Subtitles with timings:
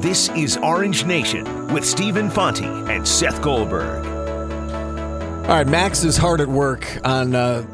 [0.00, 4.06] This is Orange Nation with Stephen Fonte and Seth Goldberg.
[4.06, 7.66] All right, Max is hard at work on uh,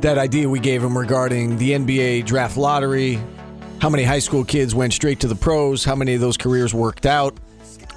[0.00, 3.20] that idea we gave him regarding the NBA draft lottery,
[3.82, 6.72] how many high school kids went straight to the pros, how many of those careers
[6.72, 7.36] worked out.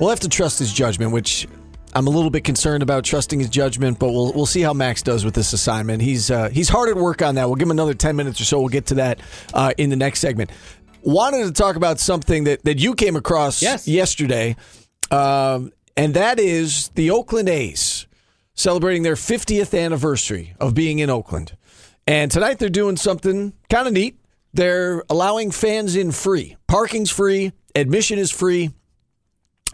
[0.02, 1.48] We'll have to trust his judgment, which
[1.94, 5.02] I'm a little bit concerned about trusting his judgment, but we'll we'll see how Max
[5.02, 6.02] does with this assignment.
[6.02, 7.48] He's uh, he's hard at work on that.
[7.48, 8.60] We'll give him another 10 minutes or so.
[8.60, 9.22] We'll get to that
[9.54, 10.52] uh, in the next segment.
[11.10, 13.88] Wanted to talk about something that, that you came across Yes.
[13.88, 14.56] yesterday,
[15.10, 18.06] um, and that is the Oakland A's
[18.54, 21.58] celebrating their 50th anniversary of being in Oakland.
[22.06, 24.20] And tonight they're doing something kind of neat.
[24.54, 26.58] They're allowing fans in free.
[26.68, 28.70] Parking's free, admission is free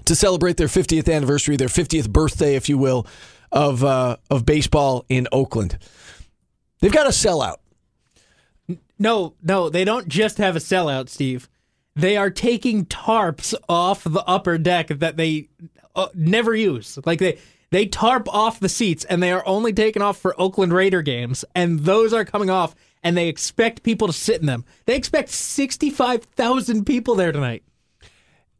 [0.05, 3.05] to celebrate their 50th anniversary, their 50th birthday, if you will,
[3.51, 5.79] of uh, of baseball in Oakland.
[6.79, 7.55] They've got a sellout.
[8.97, 11.49] No, no, they don't just have a sellout, Steve.
[11.95, 15.49] They are taking tarps off the upper deck that they
[15.95, 16.97] uh, never use.
[17.05, 17.37] Like they
[17.71, 21.43] they tarp off the seats and they are only taken off for Oakland Raider games
[21.53, 24.65] and those are coming off and they expect people to sit in them.
[24.85, 27.63] They expect 65,000 people there tonight.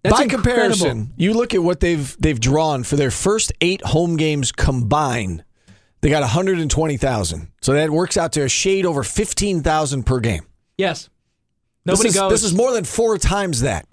[0.03, 0.51] That's By incredible.
[0.51, 5.44] comparison, you look at what they've they've drawn for their first eight home games combined.
[6.05, 7.47] They got 120,000.
[7.63, 10.45] So that works out to a shade over 15,000 per game.
[10.77, 11.09] Yes.
[11.83, 12.31] Nobody this is, goes.
[12.31, 13.87] This is more than four times that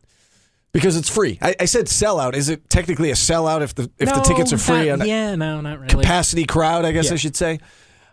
[0.73, 1.39] because it's free.
[1.41, 2.35] I, I said sellout.
[2.35, 5.63] Is it technically a sellout if the if the tickets are free not- yeah, no,
[5.63, 5.89] not really.
[5.89, 6.85] capacity crowd?
[6.85, 7.61] I guess I should say.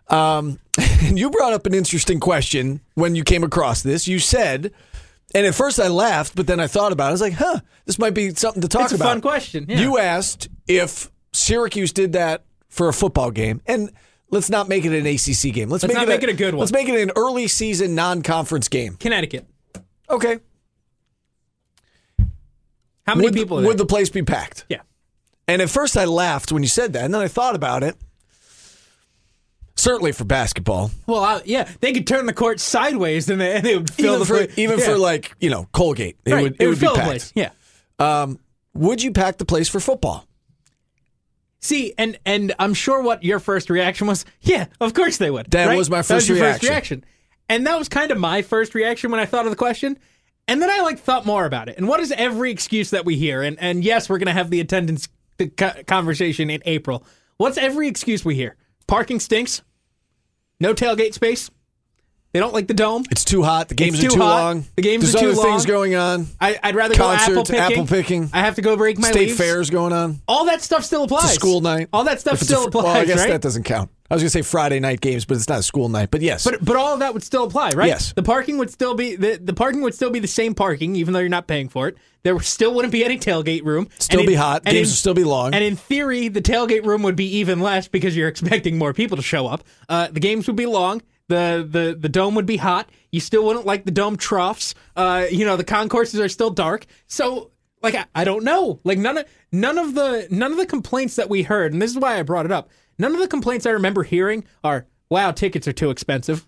[0.08, 0.59] Um,
[1.02, 4.08] and you brought up an interesting question when you came across this.
[4.08, 4.72] You said,
[5.36, 7.09] and at first I laughed, but then I thought about it.
[7.09, 9.09] I was like, huh, this might be something to talk It's a about.
[9.09, 9.81] fun question, yeah.
[9.81, 13.91] You asked if Syracuse did that for a football game, and
[14.29, 15.69] let's not make it an ACC game.
[15.69, 16.59] Let's, Let's make not it make it a good one.
[16.59, 18.95] Let's make it an early season non-conference game.
[18.95, 19.45] Connecticut.
[20.09, 20.39] Okay.
[23.07, 24.65] How many would, people would the place be packed?
[24.69, 24.81] yeah.
[25.47, 27.95] And at first I laughed when you said that, and then I thought about it.
[29.75, 33.65] Certainly for basketball, Well, I, yeah, they could turn the court sideways and they, and
[33.65, 34.58] they would fill even the for place.
[34.58, 34.85] even Yeah.
[34.85, 36.43] for like you know Colgate, it right.
[36.43, 37.09] would it, would be fill the packed.
[37.09, 37.31] place.
[37.33, 37.52] Yeah.
[37.97, 38.39] Um,
[38.73, 40.25] would you pack the place for football?
[41.61, 44.25] See, and and I'm sure what your first reaction was.
[44.42, 45.47] Yeah, of course they would.
[45.52, 45.77] That right?
[45.77, 46.70] was my That was first your reaction.
[46.70, 47.05] reaction,
[47.49, 49.99] and that was kind of my first reaction when I thought of the question.
[50.47, 51.77] And then I like thought more about it.
[51.77, 53.42] And what is every excuse that we hear?
[53.43, 55.09] And and yes, we're gonna have the attendance
[55.86, 57.05] conversation in April.
[57.37, 58.55] What's every excuse we hear?
[58.87, 59.61] Parking stinks.
[60.59, 61.52] No tailgate space.
[62.31, 63.05] They don't like the dome.
[63.09, 63.69] It's too hot.
[63.69, 64.65] The games It's are too too long.
[64.75, 65.29] The games There's are too hot.
[65.35, 66.27] There's other things going on.
[66.39, 67.59] I, I'd rather go apple picking.
[67.59, 68.29] apple picking.
[68.33, 69.37] I have to go break my State leaves.
[69.39, 70.21] fairs going on.
[70.27, 71.33] All that stuff still applies.
[71.33, 71.89] School night.
[71.91, 73.29] All that stuff it's a still applies, Well, I guess right?
[73.29, 73.89] that doesn't count.
[74.11, 76.09] I was going to say Friday night games, but it's not a school night.
[76.11, 77.87] But yes, But but all of that would still apply, right?
[77.87, 78.13] Yes.
[78.13, 81.13] The parking would still be the, the parking would still be the same parking, even
[81.15, 81.97] though you're not paying for it.
[82.23, 83.87] There still wouldn't be any tailgate room.
[83.97, 84.65] still And be in- hot.
[84.65, 85.53] Games in- would still be long.
[85.55, 89.17] And in theory, the tailgate room would be even less because you're expecting more people
[89.17, 89.63] to show up.
[89.87, 91.01] Uh, the games would be long.
[91.29, 92.89] The, the the dome would be hot.
[93.11, 94.75] You still wouldn't like the dome troughs.
[94.95, 96.85] Uh, you know the concourses are still dark.
[97.07, 97.51] So
[97.81, 98.79] like I, I don't know.
[98.83, 101.91] Like none of none of the none of the complaints that we heard, and this
[101.91, 102.69] is why I brought it up.
[102.97, 106.45] None of the complaints I remember hearing are, "Wow, tickets are too expensive."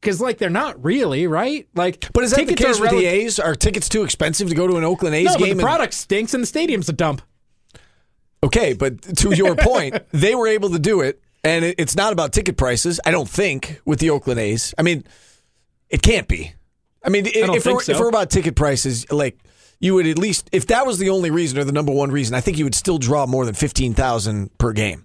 [0.00, 1.66] Because like they're not really right.
[1.74, 3.40] Like, but is that the case with the A's?
[3.40, 5.46] Are tickets too expensive to go to an Oakland A's No, but game?
[5.46, 7.22] the and- product stinks and the stadium's a dump.
[8.44, 12.32] Okay, but to your point, they were able to do it, and it's not about
[12.32, 13.00] ticket prices.
[13.04, 14.74] I don't think with the Oakland A's.
[14.78, 15.04] I mean,
[15.88, 16.52] it can't be.
[17.04, 19.38] I mean, i- if, we're, if we're about ticket prices, like
[19.80, 22.34] you would at least, if that was the only reason or the number one reason,
[22.34, 25.04] I think you would still draw more than fifteen thousand per game.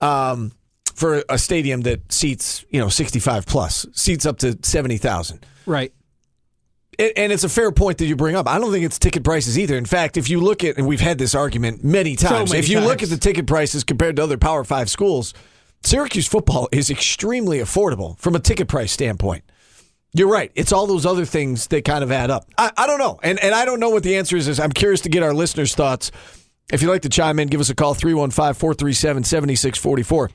[0.00, 0.52] Um,
[0.94, 5.44] for a stadium that seats, you know, sixty-five plus, seats up to seventy thousand.
[5.66, 5.92] Right.
[6.98, 8.46] And- And it's a fair point that you bring up.
[8.46, 9.76] I don't think it's ticket prices either.
[9.76, 12.68] In fact, if you look at, and we've had this argument many times, many if
[12.68, 15.32] you look at the ticket prices compared to other Power Five schools,
[15.84, 19.44] Syracuse football is extremely affordable from a ticket price standpoint.
[20.14, 20.52] You're right.
[20.54, 22.46] It's all those other things that kind of add up.
[22.58, 23.18] I, I don't know.
[23.22, 24.60] And, and I don't know what the answer is.
[24.60, 26.10] I'm curious to get our listeners' thoughts.
[26.72, 30.30] If you'd like to chime in, give us a call 315 437 7644.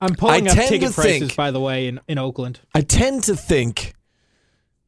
[0.00, 2.60] I'm pulling I up tend ticket prices, think- by the way, in, in Oakland.
[2.74, 3.92] I tend to think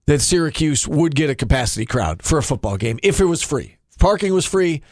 [0.06, 3.76] that Syracuse would get a capacity crowd for a football game if it was free.
[3.90, 4.82] If parking was free,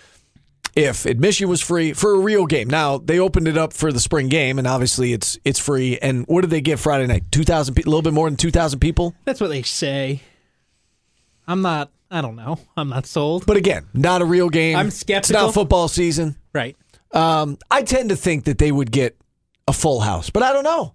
[0.76, 2.68] if admission was free for a real game.
[2.68, 5.98] Now they opened it up for the spring game, and obviously it's it's free.
[5.98, 7.24] And what did they get Friday night?
[7.30, 9.14] Two thousand, a little bit more than two thousand people.
[9.24, 10.22] That's what they say.
[11.46, 11.90] I'm not.
[12.10, 12.58] I don't know.
[12.76, 13.46] I'm not sold.
[13.46, 14.76] But again, not a real game.
[14.76, 15.36] I'm skeptical.
[15.36, 16.36] It's not football season.
[16.52, 16.76] right.
[17.12, 19.16] Um, I tend to think that they would get
[19.66, 20.94] a full house, but I don't know.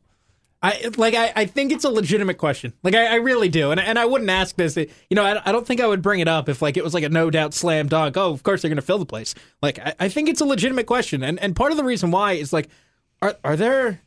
[0.66, 2.74] I like I, I think it's a legitimate question.
[2.82, 4.76] Like I, I really do, and and I wouldn't ask this.
[4.76, 6.96] You know, I, I don't think I would bring it up if like it was
[6.96, 8.18] like a no doubt slam dunk.
[8.18, 9.36] Oh, of course they're going to fill the place.
[9.62, 12.34] Like I, I think it's a legitimate question, and and part of the reason why
[12.34, 12.70] is like,
[13.22, 14.02] are are there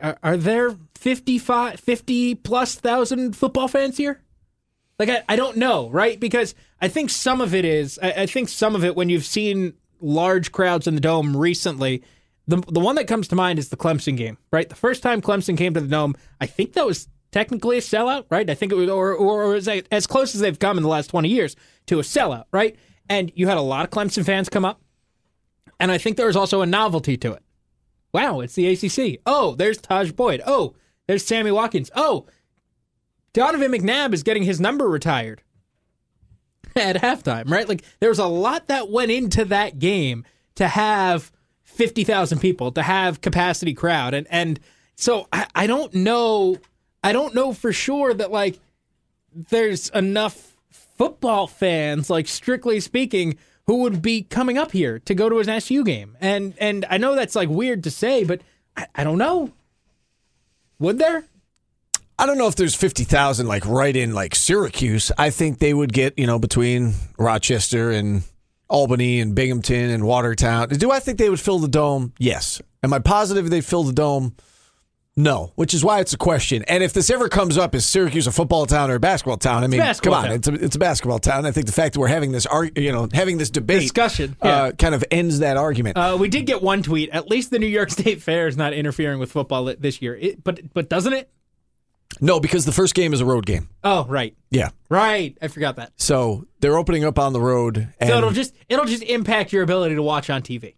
[0.00, 4.20] are, are there 55, 50 plus thousand football fans here?
[5.00, 6.20] Like I, I don't know, right?
[6.20, 9.26] Because I think some of it is I, I think some of it when you've
[9.26, 12.04] seen large crowds in the dome recently
[12.48, 14.68] the the one that comes to mind is the Clemson game, right?
[14.68, 18.24] The first time Clemson came to the Dome, I think that was technically a sellout,
[18.30, 18.48] right?
[18.48, 19.60] I think it was, or or, or
[19.92, 21.54] as close as they've come in the last twenty years
[21.86, 22.76] to a sellout, right?
[23.08, 24.80] And you had a lot of Clemson fans come up,
[25.78, 27.42] and I think there was also a novelty to it.
[28.12, 29.20] Wow, it's the ACC.
[29.26, 30.42] Oh, there's Tajh Boyd.
[30.46, 30.74] Oh,
[31.06, 31.90] there's Sammy Watkins.
[31.94, 32.26] Oh,
[33.34, 35.42] Donovan McNabb is getting his number retired
[36.76, 37.68] at halftime, right?
[37.68, 40.24] Like there was a lot that went into that game
[40.54, 41.30] to have
[41.68, 44.14] 50,000 people to have capacity crowd.
[44.14, 44.58] And, and
[44.96, 46.56] so I, I don't know,
[47.04, 48.58] I don't know for sure that like
[49.32, 55.28] there's enough football fans, like strictly speaking, who would be coming up here to go
[55.28, 56.16] to an SU game.
[56.20, 58.40] And, and I know that's like weird to say, but
[58.76, 59.52] I, I don't know.
[60.80, 61.24] Would there?
[62.18, 65.12] I don't know if there's 50,000 like right in like Syracuse.
[65.16, 68.24] I think they would get, you know, between Rochester and
[68.68, 70.68] Albany and Binghamton and Watertown.
[70.68, 72.12] Do I think they would fill the dome?
[72.18, 72.60] Yes.
[72.82, 74.34] Am I positive they'd fill the dome?
[75.18, 76.62] No, which is why it's a question.
[76.68, 79.64] And if this ever comes up, is Syracuse a football town or a basketball town?
[79.64, 81.44] I mean, come on, it's a, it's a basketball town.
[81.44, 84.46] I think the fact that we're having this, you know, having this debate discussion uh,
[84.46, 84.56] yeah.
[84.56, 85.96] uh, kind of ends that argument.
[85.96, 87.10] Uh, we did get one tweet.
[87.10, 90.14] At least the New York State Fair is not interfering with football this year.
[90.14, 91.28] It, but but doesn't it?
[92.20, 93.68] No, because the first game is a road game.
[93.84, 94.36] Oh, right.
[94.50, 94.70] Yeah.
[94.88, 95.36] Right.
[95.40, 95.92] I forgot that.
[95.96, 97.92] So they're opening up on the road.
[98.02, 100.74] so it'll just it'll just impact your ability to watch on TV.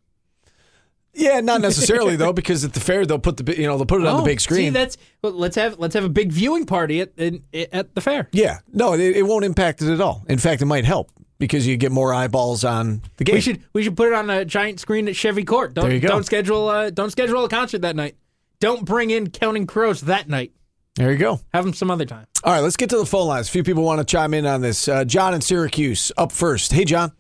[1.15, 4.01] Yeah, not necessarily though, because at the fair they'll put the you know they'll put
[4.01, 4.67] it oh, on the oh, big screen.
[4.67, 7.43] See, that's well, let's have let's have a big viewing party at in,
[7.73, 8.29] at the fair.
[8.33, 10.25] Yeah, no, it, it won't impact it at all.
[10.29, 13.35] In fact, it might help because you get more eyeballs on the game.
[13.35, 15.75] We should we should put it on a giant screen at Chevy Court.
[15.75, 16.09] Don't there you go.
[16.09, 18.17] don't schedule uh, don't schedule a concert that night.
[18.61, 20.53] Don't bring in Counting Crows that night.
[21.01, 21.41] There you go.
[21.55, 22.27] Have them some other time.
[22.45, 23.49] All right, let's get to the phone lines.
[23.49, 24.87] A few people want to chime in on this.
[24.87, 26.75] Uh, John in Syracuse up first.
[26.75, 27.13] Hey, John.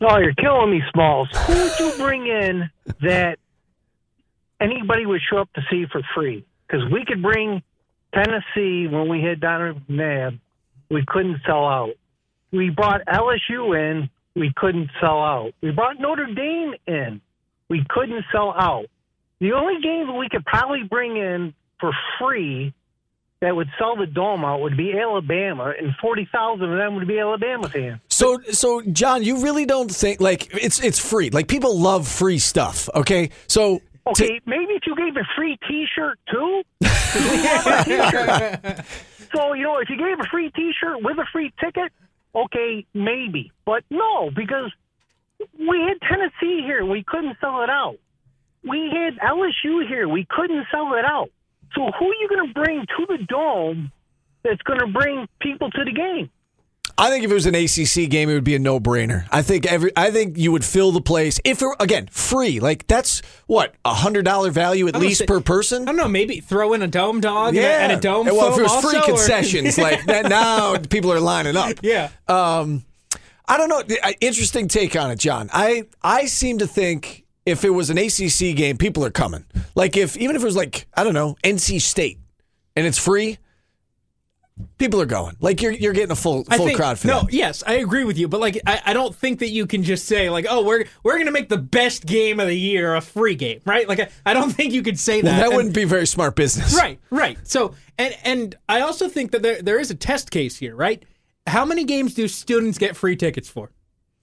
[0.00, 1.28] Oh, you're killing me, Smalls.
[1.48, 2.70] Who would you bring in
[3.02, 3.40] that
[4.60, 6.46] anybody would show up to see for free?
[6.68, 7.60] Because we could bring
[8.14, 10.38] Tennessee when we had Donovan McNabb.
[10.88, 11.94] We couldn't sell out.
[12.52, 14.10] We brought LSU in.
[14.36, 15.54] We couldn't sell out.
[15.60, 17.20] We brought Notre Dame in.
[17.68, 18.86] We couldn't sell out.
[19.40, 22.74] The only game that we could probably bring in for free
[23.40, 27.06] that would sell the dome out would be Alabama, and forty thousand of them would
[27.06, 28.00] be Alabama fans.
[28.08, 31.30] So, so John, you really don't think like it's it's free?
[31.30, 32.88] Like people love free stuff.
[32.94, 36.62] Okay, so okay, maybe if you gave a free T-shirt too.
[39.34, 41.92] so you know, if you gave a free T-shirt with a free ticket,
[42.34, 44.72] okay, maybe, but no, because
[45.56, 47.98] we had Tennessee here, we couldn't sell it out.
[48.64, 51.30] We had LSU here, we couldn't sell it out.
[51.74, 53.92] So who are you going to bring to the dome
[54.42, 56.30] that's going to bring people to the game?
[57.00, 59.28] I think if it was an ACC game, it would be a no-brainer.
[59.30, 62.58] I think every, I think you would fill the place if it again free.
[62.58, 65.82] Like that's what a hundred dollar value at least per person.
[65.82, 66.08] I don't know.
[66.08, 67.84] Maybe throw in a dome dog yeah.
[67.84, 68.26] and, a, dome.
[68.26, 71.78] Well, if it was also, free concessions, like that, now people are lining up.
[71.82, 72.10] Yeah.
[72.26, 72.84] Um,
[73.46, 73.82] I don't know.
[74.20, 75.48] Interesting take on it, John.
[75.52, 79.44] I I seem to think if it was an ACC game, people are coming.
[79.74, 82.18] Like if even if it was like I don't know NC State
[82.76, 83.38] and it's free,
[84.76, 85.36] people are going.
[85.40, 87.32] Like you're you're getting a full full think, crowd for no, that.
[87.32, 88.28] yes, I agree with you.
[88.28, 91.18] But like I, I don't think that you can just say like, oh, we're we're
[91.18, 93.88] gonna make the best game of the year a free game, right?
[93.88, 95.28] Like I, I don't think you could say that.
[95.28, 96.76] Well, that and, wouldn't be very smart business.
[96.76, 97.38] Right, right.
[97.48, 101.02] So and and I also think that there there is a test case here, right?
[101.46, 103.70] How many games do students get free tickets for?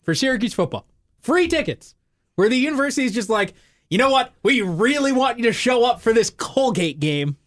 [0.03, 0.85] For Syracuse football.
[1.21, 1.95] Free tickets
[2.35, 3.53] where the university is just like,
[3.89, 4.33] you know what?
[4.43, 7.37] We really want you to show up for this Colgate game.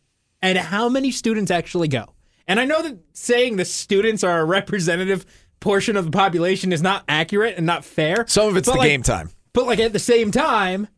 [0.40, 2.14] And how many students actually go?
[2.46, 5.26] And I know that saying the students are a representative
[5.60, 8.24] portion of the population is not accurate and not fair.
[8.28, 9.30] Some of it's the like, game time.
[9.52, 10.88] But like at the same time,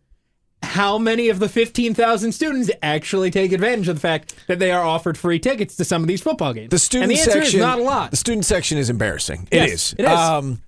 [0.62, 4.85] how many of the 15,000 students actually take advantage of the fact that they are
[4.85, 6.70] offered free tickets to some of these football games?
[6.70, 8.11] The student the section is not a lot.
[8.11, 9.49] The student section is embarrassing.
[9.50, 9.94] Yes, it is.
[9.99, 10.18] It is.
[10.18, 10.62] Um,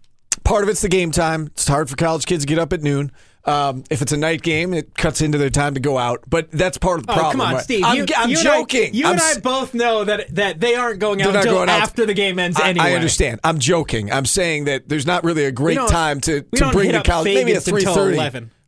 [0.44, 1.46] part of it's the game time.
[1.49, 3.12] It's hard for college kids to get up at noon.
[3.44, 6.22] Um, if it's a night game, it cuts into their time to go out.
[6.28, 7.32] But that's part of the oh, problem.
[7.32, 7.64] Come on, right?
[7.64, 7.84] Steve.
[7.84, 8.87] I'm, you, I'm you joking.
[8.87, 11.54] And I, you I'm, and I both know that that they aren't going out until
[11.54, 12.06] going after out.
[12.06, 12.87] the game ends I, anyway.
[12.87, 13.40] I understand.
[13.42, 14.12] I'm joking.
[14.12, 17.34] I'm saying that there's not really a great time to, to bring the college.
[17.34, 18.16] Maybe at three thirty.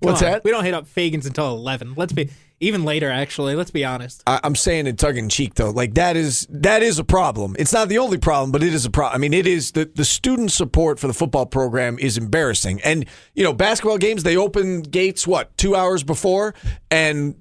[0.00, 0.30] What's on.
[0.32, 0.44] that?
[0.44, 1.94] We don't hit up Faegan's until eleven.
[1.96, 2.30] Let's be
[2.64, 3.10] even later.
[3.10, 4.22] Actually, let's be honest.
[4.26, 5.70] I, I'm saying it tongue in cheek though.
[5.70, 7.54] Like that is that is a problem.
[7.58, 9.14] It's not the only problem, but it is a problem.
[9.14, 12.80] I mean, it is the the student support for the football program is embarrassing.
[12.82, 16.54] And you know, basketball games they open gates what two hours before,
[16.90, 17.34] and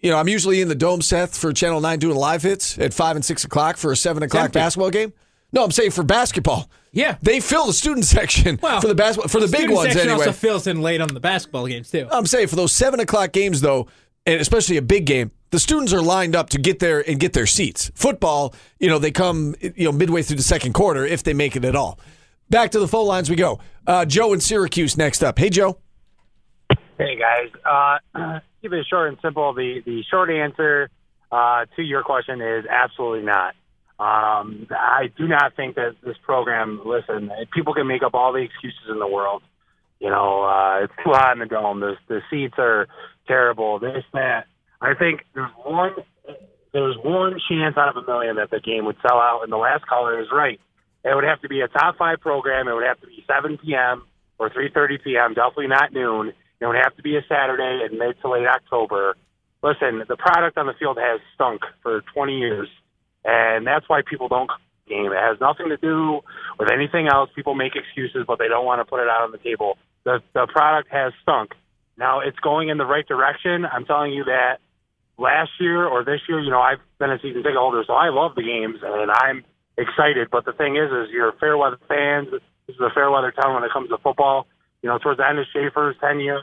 [0.00, 2.94] you know I'm usually in the dome, Seth, for Channel Nine doing live hits at
[2.94, 4.58] five and six o'clock for a seven o'clock empty.
[4.58, 5.12] basketball game.
[5.52, 6.70] No, I'm saying for basketball.
[6.92, 7.16] Yeah.
[7.22, 10.10] They fill the student section Well, for the basketball for the big Student ones section
[10.10, 10.26] anyway.
[10.26, 12.06] also fills in late on the basketball games too.
[12.10, 13.88] I'm saying for those seven o'clock games, though,
[14.26, 17.32] and especially a big game, the students are lined up to get there and get
[17.32, 17.90] their seats.
[17.94, 21.56] Football, you know, they come, you know, midway through the second quarter if they make
[21.56, 21.98] it at all.
[22.48, 23.60] Back to the phone lines we go.
[23.86, 25.38] Uh, Joe in Syracuse next up.
[25.38, 25.78] Hey, Joe.
[27.00, 27.48] Hey guys,
[28.14, 29.54] uh, keep it short and simple.
[29.54, 30.90] The the short answer
[31.32, 33.54] uh, to your question is absolutely not.
[33.98, 36.82] Um, I do not think that this program.
[36.84, 39.42] Listen, people can make up all the excuses in the world.
[40.00, 41.80] You know, uh, it's too hot in the dome.
[41.80, 42.88] The the seats are
[43.28, 43.78] terrible.
[43.78, 44.46] This that.
[44.80, 45.92] I think there's one
[46.72, 49.58] there's one chance out of a million that the game would sell out, and the
[49.58, 50.58] last caller is right.
[51.04, 52.68] It would have to be a top five program.
[52.68, 54.06] It would have to be 7 p.m.
[54.38, 55.34] or 3:30 p.m.
[55.34, 56.32] Definitely not noon.
[56.60, 59.16] It would have to be a Saturday in mid to late October.
[59.62, 62.68] Listen, the product on the field has stunk for 20 years,
[63.24, 64.50] and that's why people don't
[64.90, 65.12] game.
[65.12, 66.20] It has nothing to do
[66.58, 67.30] with anything else.
[67.34, 69.78] People make excuses, but they don't want to put it out on the table.
[70.04, 71.52] The the product has stunk.
[71.96, 73.66] Now it's going in the right direction.
[73.66, 74.58] I'm telling you that
[75.18, 78.08] last year or this year, you know, I've been a season ticket holder, so I
[78.08, 79.44] love the games and I'm
[79.76, 80.28] excited.
[80.32, 82.28] But the thing is, is you're fair weather fans.
[82.32, 84.46] This is a fair weather town when it comes to football.
[84.82, 86.40] You know, towards the end of Shafer's tenure,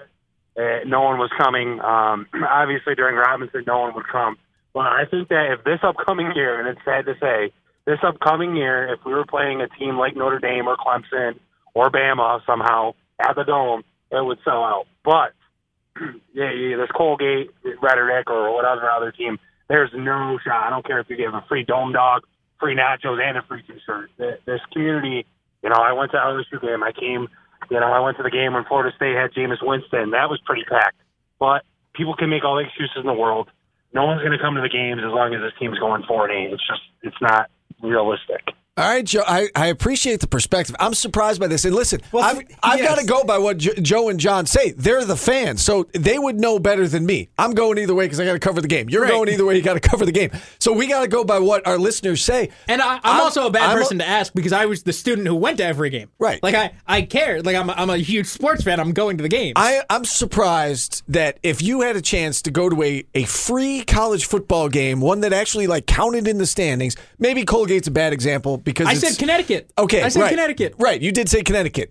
[0.56, 1.80] uh, no one was coming.
[1.82, 4.38] Um, obviously, during Robinson, no one would come.
[4.74, 7.52] But I think that if this upcoming year, and it's sad to say,
[7.86, 11.40] this upcoming year, if we were playing a team like Notre Dame or Clemson
[11.74, 14.86] or Bama somehow at the Dome, it would sell out.
[15.04, 15.34] But
[16.34, 17.50] yeah, yeah, this Colgate
[17.82, 19.38] rhetoric or whatever other team,
[19.70, 20.68] there's no shot.
[20.68, 22.24] I don't care if you give a free dome dog,
[22.60, 24.12] free nachos, and a free T-shirt.
[24.18, 25.26] Th- This community,
[25.64, 26.84] you know, I went to LSU game.
[26.84, 27.28] I came,
[27.70, 30.12] you know, I went to the game when Florida State had Jameis Winston.
[30.12, 30.98] That was pretty packed.
[31.40, 33.50] But people can make all the excuses in the world.
[33.94, 36.30] No one's going to come to the games as long as this team's going four
[36.30, 36.54] and eight.
[36.54, 37.50] It's just, it's not
[37.82, 38.54] realistic.
[38.78, 39.24] All right, Joe.
[39.26, 40.76] I, I appreciate the perspective.
[40.80, 41.66] I'm surprised by this.
[41.66, 44.72] And listen, Well, I've, I've got to go by what jo- Joe and John say.
[44.72, 47.30] They're the fans, so they would know better than me.
[47.40, 48.88] I'm going either way because I got to cover the game.
[48.88, 49.12] You're Right.
[49.12, 49.56] going either way.
[49.56, 50.30] You got to cover the game.
[50.60, 52.50] So we got to go by what our listeners say.
[52.68, 54.84] And I, I'm, I'm- also a bad I'm a- person to ask because I was
[54.84, 56.12] the student who went to every game.
[56.20, 56.42] Right.
[56.44, 57.42] Like I, I care.
[57.42, 58.80] Like I'm, a, I'm a huge sports fan.
[58.80, 59.54] I'm going to the games.
[59.56, 63.84] I, I'm surprised that if you had a chance to go to a, a free
[63.84, 68.14] college football game, one that actually like counted in the standings, maybe Colgate's a bad
[68.14, 69.72] example because I said Connecticut.
[69.78, 70.30] Okay, I said right.
[70.30, 70.76] Connecticut.
[70.78, 71.90] Right, you did say Connecticut.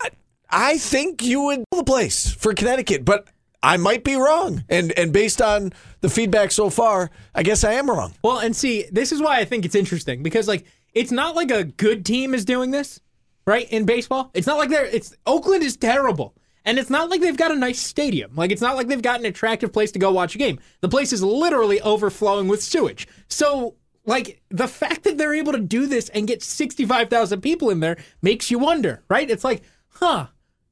[0.00, 0.10] I,
[0.48, 3.26] I think you would the place for Connecticut, but
[3.64, 4.64] I might be wrong.
[4.68, 8.14] And and based on the feedback so far, I guess I am wrong.
[8.22, 11.50] Well, and see, this is why I think it's interesting because like it's not like
[11.50, 13.00] a good team is doing this,
[13.44, 13.68] right?
[13.70, 14.86] In baseball, it's not like they're.
[14.86, 16.36] It's Oakland is terrible.
[16.66, 18.36] And it's not like they've got a nice stadium.
[18.36, 20.58] Like, it's not like they've got an attractive place to go watch a game.
[20.80, 23.06] The place is literally overflowing with sewage.
[23.28, 23.74] So,
[24.06, 27.96] like, the fact that they're able to do this and get 65,000 people in there
[28.22, 29.30] makes you wonder, right?
[29.30, 30.26] It's like, huh,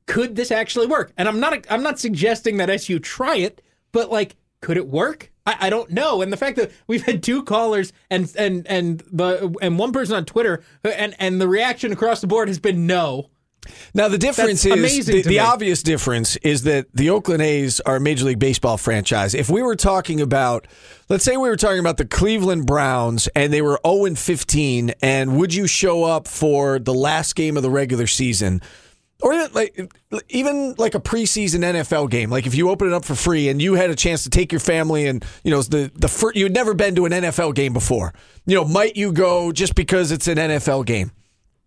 [0.06, 1.12] could this actually work?
[1.16, 3.62] And I'm not, I'm not suggesting that SU try it,
[3.92, 5.32] but like, could it work?
[5.46, 6.22] I, I don't know.
[6.22, 10.14] And the fact that we've had two callers and and and the and one person
[10.16, 13.30] on Twitter and and the reaction across the board has been no.
[13.95, 17.97] Now the difference That's is the, the obvious difference is that the Oakland A's are
[17.97, 19.35] a Major League Baseball franchise.
[19.35, 20.66] If we were talking about,
[21.09, 24.95] let's say we were talking about the Cleveland Browns and they were 0 and 15,
[25.02, 28.61] and would you show up for the last game of the regular season?
[29.23, 29.92] Or even like
[30.28, 33.62] even like a preseason NFL game, like if you open it up for free and
[33.62, 36.42] you had a chance to take your family and you know the the fir- you
[36.45, 38.12] had never been to an NFL game before,
[38.47, 41.12] you know, might you go just because it's an NFL game?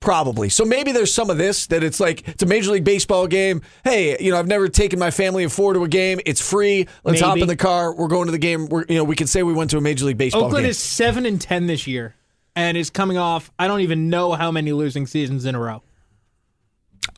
[0.06, 0.50] Probably.
[0.50, 3.62] So maybe there's some of this that it's like it's a Major League Baseball game.
[3.84, 6.20] Hey, you know, I've never taken my family of four to a game.
[6.26, 6.88] It's free.
[7.04, 7.94] Let's hop in the car.
[7.94, 8.68] We're going to the game.
[8.68, 10.48] We're you know we can say we went to a Major League Baseball game.
[10.48, 10.70] Oakland game.
[10.70, 12.16] is seven and ten this year,
[12.56, 13.52] and is coming off.
[13.60, 15.82] I don't even know how many losing seasons in a row.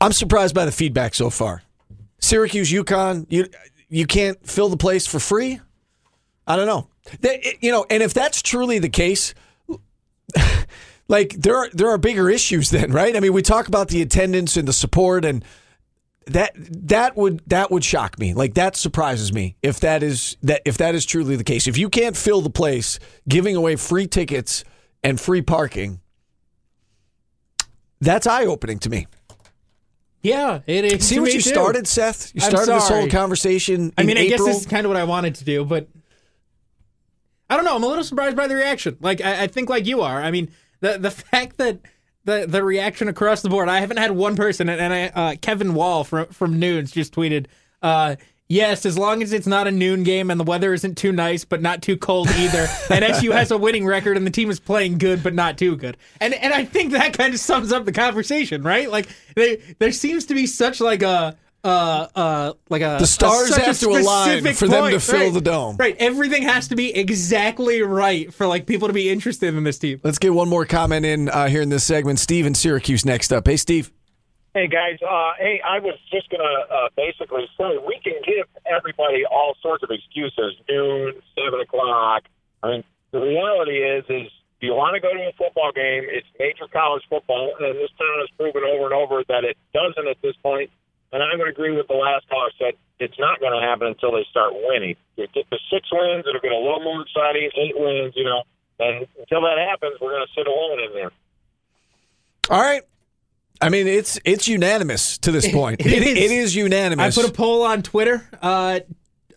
[0.00, 1.62] I'm surprised by the feedback so far.
[2.20, 3.48] Syracuse, UConn, you
[3.88, 5.60] you can't fill the place for free.
[6.46, 6.88] I don't know.
[7.20, 9.34] That- you know, and if that's truly the case,
[11.08, 13.16] like there are there are bigger issues then, right?
[13.16, 15.44] I mean, we talk about the attendance and the support and
[16.26, 18.34] that that would that would shock me.
[18.34, 21.66] Like that surprises me if that is that if that is truly the case.
[21.66, 24.64] If you can't fill the place giving away free tickets
[25.02, 26.00] and free parking,
[28.00, 29.06] that's eye-opening to me.
[30.20, 31.06] Yeah, it is.
[31.06, 31.48] See what you too.
[31.48, 32.34] started, Seth?
[32.34, 34.48] You started this whole conversation I mean, I guess April.
[34.48, 35.88] this is kind of what I wanted to do, but
[37.48, 37.76] I don't know.
[37.76, 38.98] I'm a little surprised by the reaction.
[39.00, 40.20] Like I, I think like you are.
[40.20, 40.50] I mean,
[40.80, 41.80] the the fact that
[42.24, 43.68] the the reaction across the board.
[43.68, 47.14] I haven't had one person, and, and I, uh, Kevin Wall from from Noons just
[47.14, 47.46] tweeted.
[47.82, 48.16] Uh,
[48.50, 51.44] Yes, as long as it's not a noon game and the weather isn't too nice
[51.44, 54.58] but not too cold either, and SU has a winning record and the team is
[54.58, 57.84] playing good but not too good, and and I think that kind of sums up
[57.84, 58.90] the conversation, right?
[58.90, 61.36] Like they, there seems to be such like a
[61.68, 65.20] uh, uh, like a The stars a, have to align specific for them to fill
[65.20, 65.32] right?
[65.32, 65.76] the dome.
[65.76, 69.78] Right, everything has to be exactly right for like people to be interested in this
[69.78, 70.00] team.
[70.02, 72.18] Let's get one more comment in uh, here in this segment.
[72.18, 73.46] Steve in Syracuse next up.
[73.46, 73.92] Hey, Steve.
[74.54, 79.24] Hey guys, uh, hey, I was just gonna uh, basically say we can give everybody
[79.30, 80.56] all sorts of excuses.
[80.68, 82.24] Noon, seven o'clock.
[82.62, 84.26] I mean, the reality is, is
[84.58, 87.90] if you want to go to a football game, it's major college football, and this
[87.94, 90.70] town has proven over and over that it doesn't at this point.
[91.12, 94.12] And I would agree with the last caller said it's not going to happen until
[94.12, 94.96] they start winning.
[95.16, 97.50] You get the six wins, it'll get a little more exciting.
[97.56, 98.42] Eight wins, you know,
[98.78, 101.10] and until that happens, we're going to sit alone in there.
[102.50, 102.82] All right.
[103.60, 105.80] I mean, it's it's unanimous to this point.
[105.80, 106.56] It it, is.
[106.56, 108.28] it is I put a poll on Twitter.
[108.40, 108.80] Uh,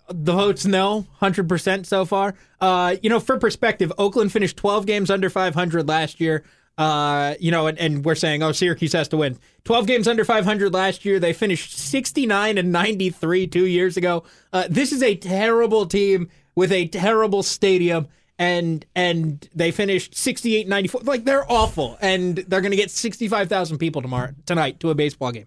[0.10, 2.36] the votes no, hundred percent so far.
[2.60, 6.44] Uh, you know, for perspective, Oakland finished twelve games under five hundred last year.
[6.82, 9.38] Uh, you know, and, and we're saying, oh, Syracuse has to win.
[9.66, 11.20] Twelve games under five hundred last year.
[11.20, 14.24] They finished sixty nine and ninety three two years ago.
[14.52, 18.08] Uh, this is a terrible team with a terrible stadium.
[18.40, 21.02] And and they finished 68 94.
[21.04, 21.96] Like they're awful.
[22.02, 25.46] And they're gonna get sixty five thousand people tomorrow tonight to a baseball game.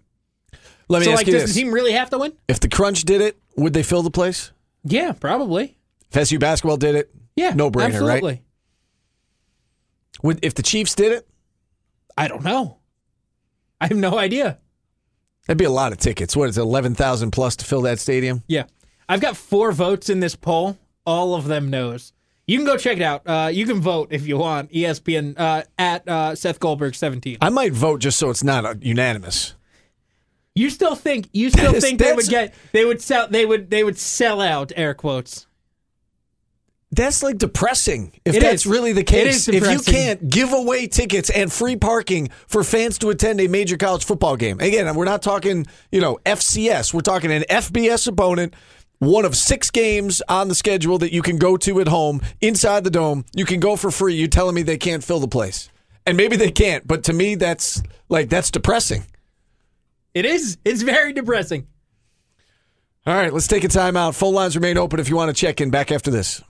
[0.87, 2.31] Let me So ask like you does this: the team really have to win?
[2.47, 4.51] If the Crunch did it, would they fill the place?
[4.85, 5.77] Yeah, probably.
[6.11, 8.31] If SU basketball did it, Yeah, no brainer, absolutely.
[8.33, 8.41] right?
[10.23, 11.27] Would if the Chiefs did it,
[12.17, 12.79] I don't know.
[13.81, 14.59] I have no idea.
[15.47, 16.35] that'd be a lot of tickets.
[16.35, 18.43] What is it, eleven thousand plus to fill that stadium?
[18.47, 18.63] Yeah,
[19.09, 20.77] I've got four votes in this poll.
[21.05, 22.13] All of them knows.
[22.47, 23.23] You can go check it out.
[23.27, 24.71] Uh, you can vote if you want.
[24.71, 27.37] ESPN uh, at uh, Seth Goldberg seventeen.
[27.41, 29.55] I might vote just so it's not uh, unanimous.
[30.53, 33.83] You still think you still think they would get they would sell they would they
[33.83, 35.47] would sell out air quotes.
[36.95, 38.13] That's like depressing.
[38.23, 38.65] If It that's is.
[38.65, 42.97] really the It case, if you can't give away tickets and free parking for fans
[42.99, 44.59] to attend a major college football game.
[44.61, 46.93] Again, we're not talking, you know, FCS.
[46.93, 48.53] We're talking an FBS opponent,
[48.99, 52.85] one of six games on the schedule that you can go to at home inside
[52.85, 53.25] the dome.
[53.35, 54.15] You can go for free.
[54.15, 55.69] You're telling me they can't fill the place.
[56.05, 59.03] And maybe they can't, but to me that's like that's depressing.
[60.13, 60.57] It is.
[60.63, 61.67] It's very depressing.
[63.05, 64.15] All right, let's take a timeout.
[64.15, 66.41] Phone lines remain open if you want to check in back after this.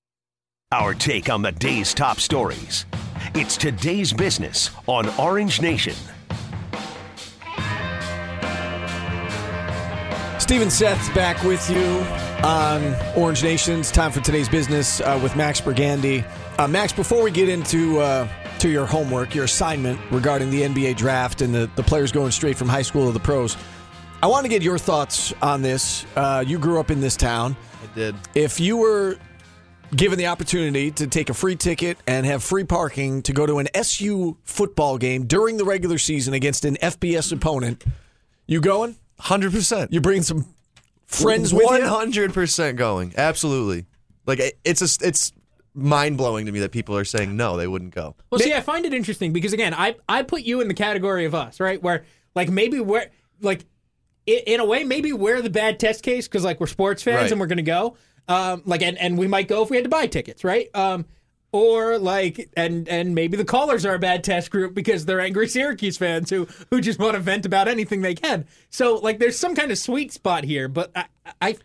[0.72, 2.88] Our take on the day's top stories.
[3.36, 5.94] It's today's business on Orange Nation.
[10.40, 11.86] Steven Seth back with you
[12.44, 13.80] on Orange Nation.
[13.80, 16.28] It's time for today's business uh, with Max Burgandy.
[16.58, 20.98] Uh, Max, before we get into uh, to your homework, your assignment regarding the NBA
[20.98, 23.56] draft and the, the players going straight from high school to the pros,
[24.24, 26.08] I want to get your thoughts on this.
[26.16, 27.56] Uh, you grew up in this town.
[27.84, 28.16] I did.
[28.34, 29.20] If you were
[29.96, 33.60] given the opportunity to take a free ticket and have free parking to go to
[33.60, 37.84] an SU football game during the regular season against an FBS opponent,
[38.48, 38.96] you going?
[39.20, 39.94] Hundred percent.
[39.94, 40.46] You bring some
[41.06, 41.88] friends with One you?
[41.88, 43.14] hundred percent going.
[43.16, 43.86] Absolutely.
[44.26, 45.32] Like it's a, it's
[45.74, 48.16] mind blowing to me that people are saying no, they wouldn't go.
[48.30, 51.26] Well, see, I find it interesting because again, I I put you in the category
[51.26, 51.82] of us, right?
[51.82, 52.04] Where
[52.36, 53.06] like maybe we're
[53.42, 53.66] like
[54.26, 57.32] in a way maybe we're the bad test case because like we're sports fans Right.
[57.32, 57.96] and we're gonna go,
[58.28, 60.70] um, like and and we might go if we had to buy tickets, right?
[60.74, 61.06] Um,
[61.52, 65.48] or like and and maybe the callers are a bad test group because they're angry
[65.48, 68.46] Syracuse fans who who just want to vent about anything they can.
[68.70, 71.06] So like there's some kind of sweet spot here, but I
[71.42, 71.56] I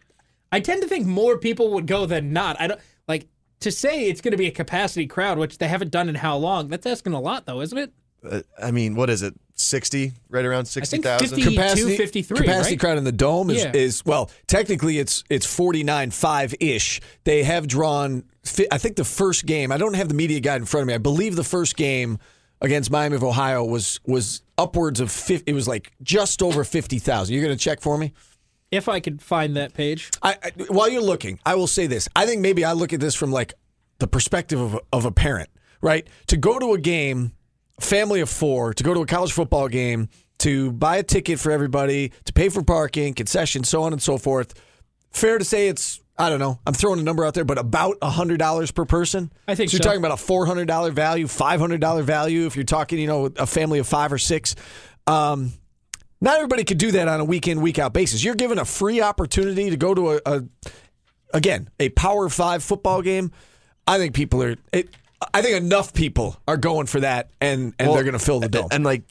[0.53, 2.61] I tend to think more people would go than not.
[2.61, 3.29] I don't like
[3.61, 6.37] to say it's going to be a capacity crowd, which they haven't done in how
[6.37, 6.69] long.
[6.69, 7.93] That's asking a lot, though, isn't it?
[8.29, 9.35] Uh, I mean, what is it?
[9.61, 11.29] Sixty, right around sixty think thousand.
[11.41, 12.81] 50 capacity 253, capacity right?
[12.81, 13.73] crowd in the dome is, Yeah.
[13.75, 18.25] is well technically it's it's 49 5 ish they have drawn
[18.73, 20.95] i think the first game i don't have the media guide in front of me
[20.95, 22.19] i believe the first game
[22.63, 27.35] against miami of ohio was was upwards of 50, it was like just over 50000
[27.35, 28.13] you're going to check for me
[28.71, 30.11] If I could find that page.
[30.23, 32.09] I, I, while you're looking, I will say this.
[32.15, 33.53] I think maybe I look at this from like
[33.99, 35.49] the perspective of, of a parent,
[35.83, 36.07] right?
[36.29, 37.33] To go to a game,
[37.81, 41.53] family of four, to go to a college football game, to buy a ticket for
[41.53, 44.55] everybody, to pay for parking, concessions, so on and so forth.
[45.11, 47.99] Fair to say it's, I don't know, I'm throwing a number out there, but about
[48.01, 49.33] $100 per person.
[49.49, 49.75] I think so.
[49.75, 49.89] You're so.
[49.89, 53.89] talking about a $400 value, $500 value if you're talking, you know, a family of
[53.89, 54.55] five or six.
[55.07, 55.53] Um,
[56.21, 58.23] not everybody could do that on a week in, week out basis.
[58.23, 60.45] You're given a free opportunity to go to a, a
[61.33, 63.33] again, a Power Five football game.
[63.87, 64.57] I think people are.
[64.73, 64.91] It,
[65.35, 68.41] I think enough people are going for that, and and Well, they're going to fill
[68.41, 68.69] the dome.
[68.71, 69.03] And like,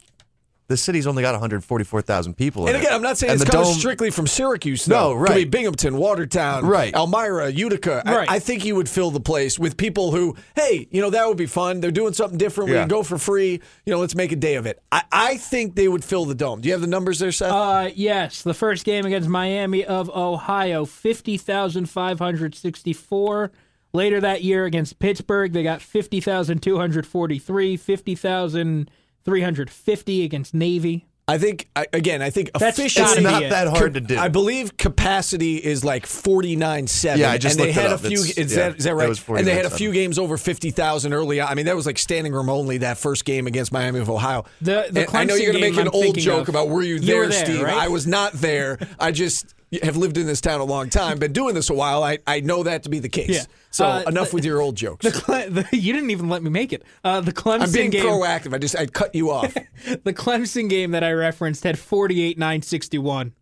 [0.67, 2.67] the city's only got 144,000 people.
[2.67, 2.95] in And again, it.
[2.95, 4.87] I'm not saying And it's coming dome- strictly from Syracuse.
[4.87, 5.25] No, though.
[5.25, 5.45] Could be.
[5.45, 6.93] Binghamton, Watertown, Right.
[6.93, 8.03] Elmira, Utica.
[8.05, 8.29] I- Right.
[8.29, 11.37] I, think you would fill the place with people who, hey, you know, that would
[11.37, 11.79] be fun.
[11.79, 12.69] They're doing something different.
[12.69, 13.53] We can go for free.
[13.85, 14.79] You know, let's make a day of it.
[14.91, 16.61] I, I think they would fill the dome.
[16.61, 17.51] Do you have the numbers there, Seth?
[17.51, 23.51] Uh, yes, the first game against Miami of Ohio, 50,564.
[23.93, 31.05] Later that year against Pittsburgh, they got 50,243, 50,350 against Navy.
[31.27, 32.23] I think again.
[32.23, 34.17] I think That's officially It's not that hard to do.
[34.17, 37.19] I believe capacity is like forty nine seven.
[37.19, 38.03] Yeah, I just and they looked it had up.
[38.03, 38.17] a few.
[38.17, 39.09] Is, yeah, that, is that it right?
[39.09, 41.47] was and they had a few games over fifty thousand early on.
[41.47, 42.79] I mean, that was like standing room only.
[42.79, 44.45] That first game against Miami of Ohio.
[44.61, 46.49] The- the I know you're going to make an I'm old joke of.
[46.49, 47.61] about were you You there, were there, Steve?
[47.61, 47.77] right?
[47.77, 48.79] I was not there.
[48.99, 52.03] I just have lived in this town a long time, been doing this a while.
[52.03, 53.29] I, I know that to be the case.
[53.29, 53.43] Yeah.
[53.71, 55.05] So Uh, enough the- with your old jokes.
[55.05, 56.83] The, Cle- the you didn't even let me make it.
[57.03, 58.53] Uh, the Clemson I'm being game, proactive.
[58.53, 59.53] I just I cut you off.
[60.03, 63.33] the Clemson game that I referenced had 48 961.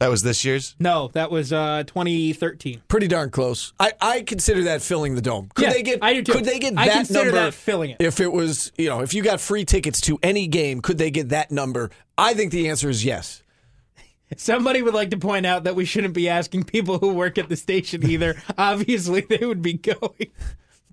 [0.00, 0.74] That was this year's.
[0.78, 2.82] No, that was uh, 2013.
[2.88, 3.72] Pretty darn close.
[3.78, 5.48] I, I consider that filling the dome.
[5.54, 6.00] Could Yeah, they get?
[6.02, 6.32] I do too.
[6.32, 7.40] Could they get I that consider number?
[7.44, 7.96] that filling it.
[8.00, 11.10] If it was, you know, if you got free tickets to any game, could they
[11.10, 11.90] get that number?
[12.18, 13.42] I think the answer is yes.
[14.40, 17.48] Somebody would like to point out that we shouldn't be asking people who work at
[17.48, 18.36] the station either.
[18.58, 20.30] Obviously, they would be going.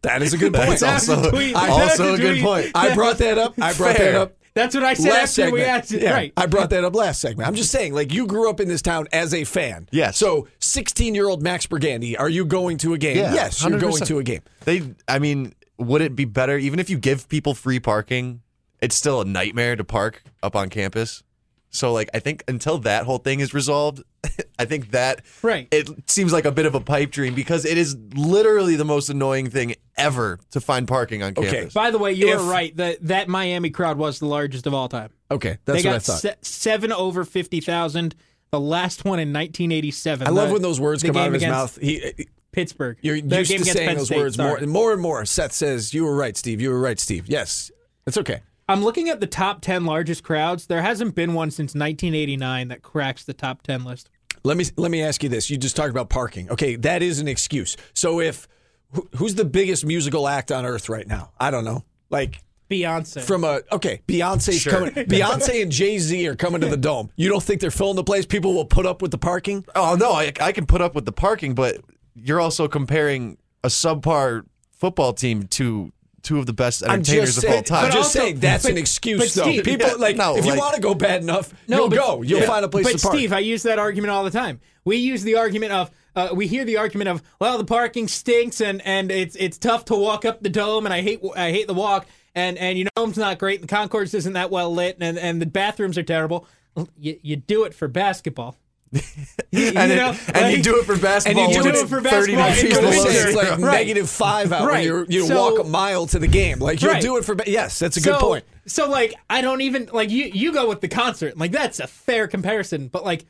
[0.01, 0.79] That is a good point.
[0.79, 1.55] That's That was also, a tweet.
[1.55, 2.71] I- also a good point.
[2.73, 3.53] I brought that up.
[3.61, 4.11] I brought Fair.
[4.13, 4.33] that up.
[4.53, 5.53] That's what I said last after segment.
[5.53, 6.01] we asked it.
[6.01, 6.33] Yeah, Right.
[6.35, 7.47] I brought that up last segment.
[7.47, 9.87] I'm just saying, like, you grew up in this town as a fan.
[9.91, 10.17] Yes.
[10.17, 13.15] So, 16 year old Max Burgandy, are you going to a game?
[13.15, 14.41] Yeah, yes, you're going to a game.
[14.65, 18.41] They, I mean, would it be better even if you give people free parking?
[18.81, 21.23] It's still a nightmare to park up on campus.
[21.71, 24.03] So, like, I think until that whole thing is resolved,
[24.59, 25.67] I think that Right.
[25.71, 29.09] it seems like a bit of a pipe dream because it is literally the most
[29.09, 31.49] annoying thing ever to find parking on Okay.
[31.49, 31.73] campus.
[31.73, 32.75] By the way, you If- are right.
[32.75, 35.11] That that Miami crowd was the largest of all time.
[35.31, 36.19] Okay, that's they what got I thought.
[36.19, 38.15] se- seven over fifty thousand.
[38.51, 40.27] The last one in 1987.
[40.27, 41.79] I love when those words come out game of his mouth.
[41.81, 42.97] He, Pittsburgh.
[43.01, 45.23] You're The used game to saying Penn those State, words more and more and more.
[45.25, 46.59] Seth says, "You were right, Steve.
[46.59, 47.71] You were right, Steve." Yes,
[48.05, 48.41] it's okay.
[48.71, 50.67] I'm looking at the top 10 largest crowds.
[50.67, 54.09] There hasn't been one since 1989 that cracks the top 10 list.
[54.43, 55.49] Let me let me ask you this.
[55.49, 56.49] You just talked about parking.
[56.49, 57.75] Okay, that is an excuse.
[57.93, 58.47] So if
[58.93, 61.31] who, who's the biggest musical act on earth right now?
[61.39, 61.83] I don't know.
[62.09, 63.21] Like Beyonce.
[63.21, 64.71] from a okay, Beyonce's Sure.
[64.71, 64.93] coming.
[64.95, 67.11] Beyonce and Jay Z are coming to the dome.
[67.17, 68.25] You don't think they're filling the place?
[68.25, 69.65] People will put up with the parking.
[69.75, 71.77] Oh no, I, I can put up with the parking, but
[72.15, 75.91] you're also comparing a subpar football team to
[76.23, 77.85] two of the best entertainers just of all time.
[77.85, 79.49] I'm just also- saying that's an excuse, but though.
[79.51, 81.89] Steve- People Yeah, like no, if you like- want to go bad enough, No, you'll
[81.89, 82.21] but- go.
[82.21, 83.13] You'll but- find a place but to park.
[83.13, 84.59] But, Steve, I use that argument all the time.
[84.85, 88.59] We use the argument of uh, we hear the argument of well the parking stinks
[88.61, 91.67] and, and it's it's tough to walk up the dome and I hate I hate
[91.67, 92.05] the walk
[92.35, 95.41] and and you know it's not great the concourse isn't that well lit and and
[95.41, 96.45] the bathrooms are terrible.
[96.75, 98.57] Well, you you do it for basketball.
[98.91, 99.01] You-
[99.51, 101.87] you and, it- know, and you do it for basketball and you when do it
[101.87, 103.27] for 30 basketball degrees in the below winter.
[103.27, 103.49] it's like.
[103.51, 103.59] Right.
[103.59, 104.83] negative five out when Right.
[104.85, 106.59] you you So- walk a mile to the game.
[106.59, 107.01] Like you'll Right.
[107.01, 107.35] do it for.
[107.35, 108.45] ba- Yes, that's a good so, point.
[108.65, 111.37] So like I don't even like you you go with the concert.
[111.37, 113.25] Like that's a fair comparison, but like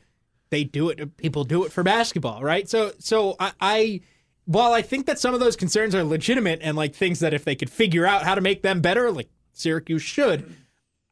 [0.50, 2.68] they do it people do it for basketball, right?
[2.68, 4.00] So so I, I
[4.44, 7.44] while I think that some of those concerns are legitimate and like things that if
[7.44, 10.56] they could figure out how to make them better, like Syracuse should.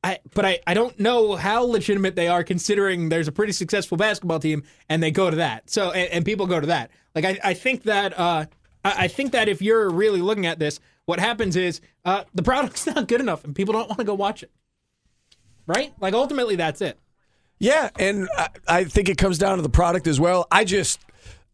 [0.02, 3.98] I, but I, I don't know how legitimate they are considering there's a pretty successful
[3.98, 5.68] basketball team and they go to that.
[5.68, 6.90] So and, and people go to that.
[7.14, 8.46] Like I, I think that uh
[8.84, 12.42] I, I think that if you're really looking at this, what happens is uh the
[12.42, 14.50] product's not good enough and people don't want to go watch it.
[15.66, 15.92] Right?
[16.00, 16.98] Like ultimately that's it.
[17.60, 20.48] Yeah, and I, I think it comes down to the product as well.
[20.50, 20.98] I just,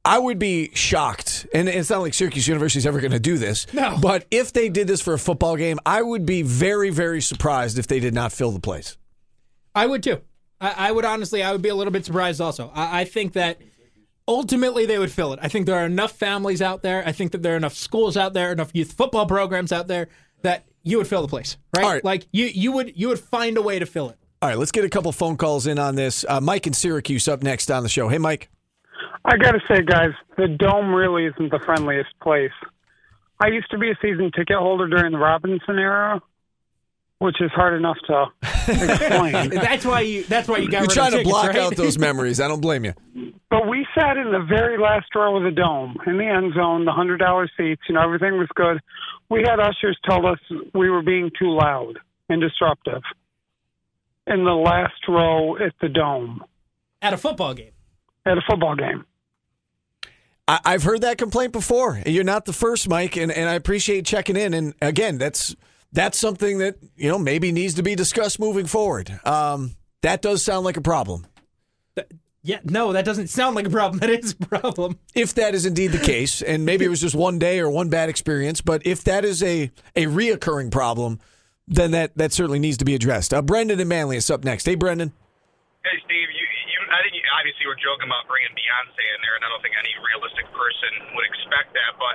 [0.06, 3.38] I would be shocked, and it's not like Syracuse University is ever going to do
[3.38, 3.66] this.
[3.74, 3.98] No.
[4.00, 7.76] But if they did this for a football game, I would be very, very surprised
[7.76, 8.96] if they did not fill the place.
[9.74, 10.20] I would too.
[10.60, 12.70] I, I would honestly, I would be a little bit surprised also.
[12.72, 13.60] I, I think that
[14.28, 15.40] ultimately they would fill it.
[15.42, 17.02] I think there are enough families out there.
[17.04, 20.08] I think that there are enough schools out there, enough youth football programs out there
[20.42, 22.02] that you would fill the place, right?
[22.04, 24.18] Like you, you would, you would find a way to fill it.
[24.40, 26.24] All right, let's get a couple phone calls in on this.
[26.28, 28.08] Uh, Mike in Syracuse up next on the show.
[28.08, 28.50] Hey, Mike.
[29.28, 32.52] I got to say, guys, the dome really isn't the friendliest place.
[33.40, 36.22] I used to be a season ticket holder during the Robinson era,
[37.18, 38.26] which is hard enough to
[38.68, 39.50] explain.
[39.50, 40.22] That's why you.
[40.24, 40.78] That's why you got.
[40.78, 41.56] You're rid trying of to tickets, block right?
[41.58, 42.40] out those memories.
[42.40, 42.94] I don't blame you.
[43.50, 46.84] but we sat in the very last row of the dome in the end zone,
[46.84, 47.82] the hundred dollar seats.
[47.88, 48.80] You know, everything was good.
[49.28, 50.38] We had ushers tell us
[50.72, 53.02] we were being too loud and disruptive
[54.28, 56.42] in the last row at the dome
[57.02, 57.72] at a football game.
[58.24, 59.04] at a football game.
[60.48, 62.00] I, I've heard that complaint before.
[62.06, 64.54] You're not the first, Mike, and, and I appreciate checking in.
[64.54, 65.56] And again, that's
[65.92, 69.18] that's something that you know maybe needs to be discussed moving forward.
[69.24, 71.26] Um, that does sound like a problem.
[72.42, 73.98] Yeah, no, that doesn't sound like a problem.
[74.06, 75.00] That is a problem.
[75.16, 77.88] If that is indeed the case, and maybe it was just one day or one
[77.88, 81.18] bad experience, but if that is a a reoccurring problem,
[81.66, 83.34] then that that certainly needs to be addressed.
[83.34, 84.64] Uh, Brendan and Manlius is up next.
[84.64, 85.12] Hey, Brendan.
[85.82, 86.28] Hey, Steve.
[86.34, 86.45] You, you,
[86.86, 89.94] I think obviously were joking about bringing Beyonce in there, and I don't think any
[89.98, 91.92] realistic person would expect that.
[91.98, 92.14] But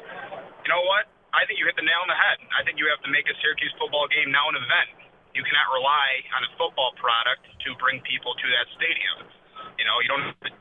[0.64, 1.12] you know what?
[1.32, 2.44] I think you hit the nail on the head.
[2.56, 5.08] I think you have to make a Syracuse football game now an event.
[5.32, 9.32] You cannot rely on a football product to bring people to that stadium.
[9.80, 10.52] You know, you don't have to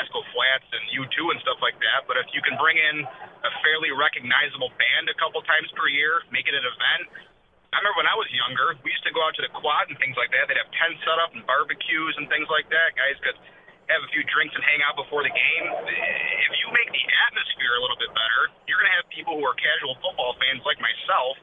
[0.00, 2.04] Esco Flats and U2 and stuff like that.
[2.04, 6.20] But if you can bring in a fairly recognizable band a couple times per year,
[6.32, 7.02] make it an event.
[7.72, 9.96] I remember when I was younger, we used to go out to the quad and
[9.96, 10.44] things like that.
[10.44, 12.92] They'd have tents set up and barbecues and things like that.
[12.92, 13.36] Guys could
[13.88, 15.64] have a few drinks and hang out before the game.
[15.72, 19.44] If you make the atmosphere a little bit better, you're going to have people who
[19.48, 21.40] are casual football fans like myself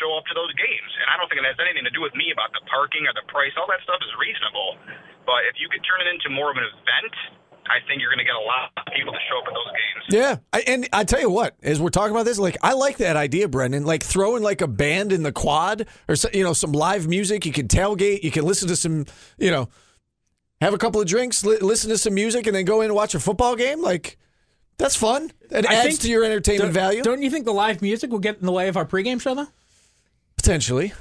[0.00, 0.90] show up to those games.
[0.98, 3.14] And I don't think it has anything to do with me about the parking or
[3.14, 3.54] the price.
[3.54, 4.80] All that stuff is reasonable.
[5.22, 7.14] But if you could turn it into more of an event,
[7.66, 9.72] I think you're going to get a lot of people to show up at those
[9.72, 10.04] games.
[10.08, 12.98] Yeah, I, and I tell you what, as we're talking about this, like I like
[12.98, 13.84] that idea, Brendan.
[13.84, 17.46] Like throwing like a band in the quad, or so, you know, some live music.
[17.46, 18.22] You can tailgate.
[18.22, 19.06] You can listen to some,
[19.38, 19.68] you know,
[20.60, 22.94] have a couple of drinks, li- listen to some music, and then go in and
[22.94, 23.80] watch a football game.
[23.82, 24.18] Like
[24.76, 25.30] that's fun.
[25.50, 27.02] It I adds think- to your entertainment Don't- value.
[27.02, 29.34] Don't you think the live music will get in the way of our pregame show,
[29.34, 29.48] though?
[30.36, 30.92] Potentially.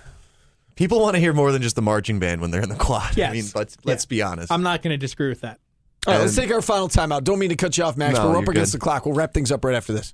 [0.76, 3.16] People want to hear more than just the marching band when they're in the quad.
[3.16, 3.30] Yes.
[3.30, 4.52] I mean, let's let's be honest.
[4.52, 5.60] I'm not going to disagree with that.
[6.06, 7.24] All right, let's take our final timeout.
[7.24, 8.80] Don't mean to cut you off, Max, No, but we're up against good.
[8.80, 9.06] the clock.
[9.06, 10.14] We'll wrap things up right after this.